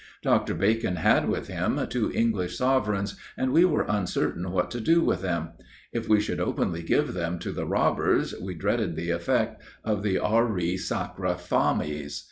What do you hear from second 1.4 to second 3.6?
him two English sovereigns, and